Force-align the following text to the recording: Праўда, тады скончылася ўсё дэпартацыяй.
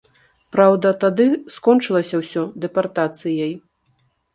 Праўда, 0.55 0.93
тады 1.03 1.27
скончылася 1.57 2.15
ўсё 2.25 2.41
дэпартацыяй. 2.67 3.53